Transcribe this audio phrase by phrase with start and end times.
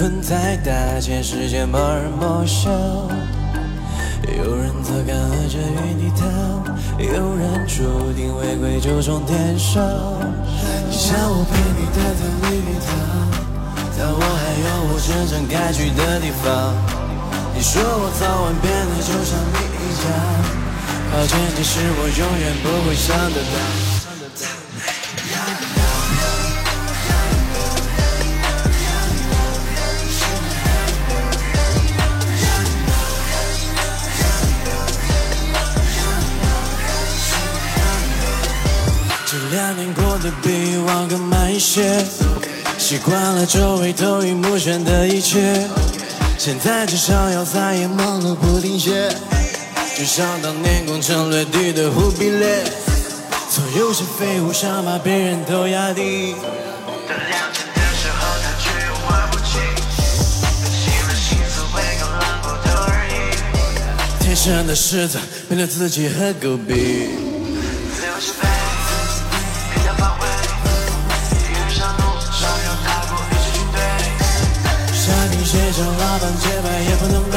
[0.00, 2.72] 困在大千世界，茫然梦想。
[4.34, 6.24] 有人则干涸着原地踏，
[6.98, 9.84] 有人注定回归九重天上。
[10.88, 12.88] 你想我陪你待在绿地堂，
[13.98, 16.72] 但我还有我真正该去的地方。
[17.54, 20.16] 你说我早晚变得就像你一样，
[21.12, 23.89] 抱歉，其实我永远不会想得到。
[39.30, 42.04] 这两年过得比以往更慢一些，
[42.76, 45.68] 习惯了周围头晕目眩的一切，
[46.36, 49.08] 现在至少要再也忙碌不停歇，
[49.96, 52.64] 就像当年攻城略地的忽必烈，
[53.48, 56.34] 总有些废物想把别人都压低。
[57.06, 59.60] 当两千的时候，他却又玩不起，
[60.60, 64.24] 分析了心思会更冷酷的而已。
[64.24, 67.10] 天生的狮子变了自己和狗比，
[75.50, 77.36] 下定写上老板节拍也不能背。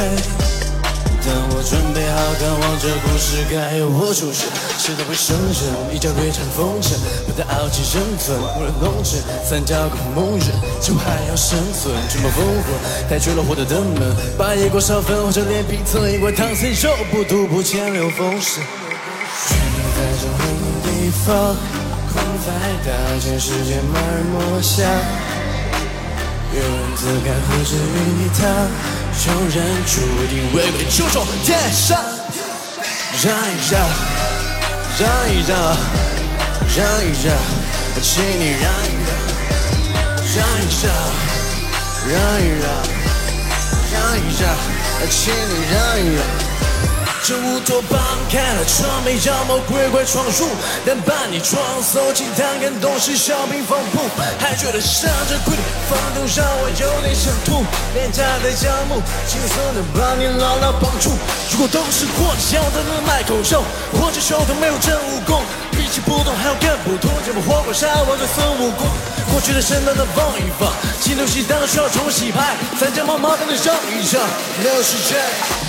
[1.26, 4.46] 当我准备好看望这故事该我出现，
[4.78, 6.94] 谁都会生人，一朝锐战风尘，
[7.26, 10.48] 不得傲气生存，无人弄真，三角狗梦人，
[10.80, 12.78] 就还要生存，追梦烽火，
[13.10, 18.60] 带出了火的灯门，把野果烧粉，或者连皮层一锅糖丝肉不吐不千流风势，
[19.48, 19.58] 全
[19.96, 20.46] 在这红
[20.86, 21.56] 地方，
[22.12, 22.54] 困在
[22.86, 24.86] 大千世界茫然梦想。
[26.56, 28.42] 有人自甘和着原地踏，
[29.26, 29.92] 有人注
[30.30, 31.98] 定回归九重天上。
[33.24, 33.74] 让一让，
[35.00, 35.52] 让一让，
[36.78, 37.28] 让一让，
[38.02, 39.10] 请你让一让，
[40.36, 40.86] 让一让，
[42.08, 42.66] 让一让，
[43.92, 44.44] 让一让，
[45.10, 45.34] 请你
[45.72, 46.53] 让一让。
[47.26, 47.98] 这乌托邦
[48.30, 50.44] 开了窗，没妖魔鬼怪闯入，
[50.86, 54.04] 但把你装搜进探感东西小平房铺，
[54.44, 57.64] 还觉得上着规律房东让我有点想吐，
[57.96, 61.16] 廉价的项目轻松的把你牢牢绑住。
[61.50, 63.64] 如果都是过桥的人卖口肉，
[63.96, 65.40] 或者手头没有真武功，
[65.72, 68.92] 比起不懂还要更不同，怎么活过杀我这孙悟空？
[69.32, 70.68] 过去的神灯都放一放，
[71.00, 74.20] 新东西当然需要重洗牌，三脚猫毛灯的上一上，
[74.60, 75.16] 六十帧。
[75.16, 75.63] 让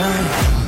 [0.00, 0.59] 一让。